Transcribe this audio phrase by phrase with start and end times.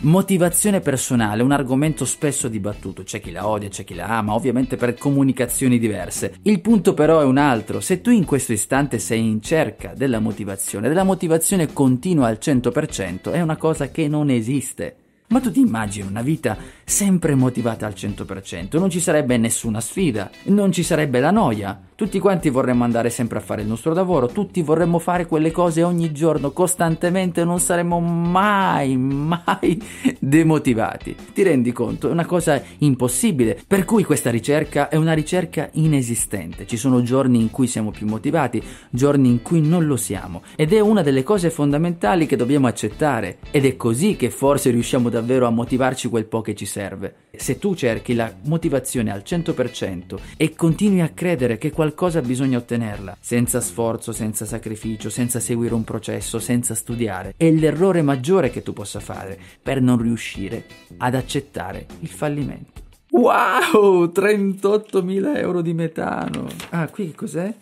[0.00, 4.76] Motivazione personale, un argomento spesso dibattuto, c'è chi la odia, c'è chi la ama, ovviamente
[4.76, 6.34] per comunicazioni diverse.
[6.42, 10.20] Il punto però è un altro, se tu in questo istante sei in cerca della
[10.20, 14.96] motivazione, della motivazione continua al 100%, è una cosa che non esiste.
[15.28, 20.30] Ma tu ti immagini una vita sempre motivata al 100%, non ci sarebbe nessuna sfida,
[20.44, 24.26] non ci sarebbe la noia, tutti quanti vorremmo andare sempre a fare il nostro lavoro,
[24.26, 29.82] tutti vorremmo fare quelle cose ogni giorno, costantemente, non saremmo mai, mai
[30.20, 31.16] demotivati.
[31.32, 32.08] Ti rendi conto?
[32.08, 36.66] È una cosa impossibile, per cui questa ricerca è una ricerca inesistente.
[36.66, 40.74] Ci sono giorni in cui siamo più motivati, giorni in cui non lo siamo, ed
[40.74, 45.46] è una delle cose fondamentali che dobbiamo accettare, ed è così che forse riusciamo davvero
[45.46, 47.14] a motivarci quel po' che ci serve.
[47.38, 53.16] Se tu cerchi la motivazione al 100% e continui a credere che qualcosa bisogna ottenerla,
[53.20, 58.72] senza sforzo, senza sacrificio, senza seguire un processo, senza studiare, è l'errore maggiore che tu
[58.72, 60.64] possa fare per non riuscire
[60.98, 62.84] ad accettare il fallimento.
[63.10, 66.48] Wow, 38.000 euro di metano.
[66.70, 67.54] Ah, qui cos'è?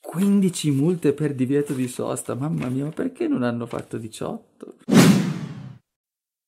[0.00, 2.34] 15 multe per divieto di sosta.
[2.34, 4.74] Mamma mia, ma perché non hanno fatto 18?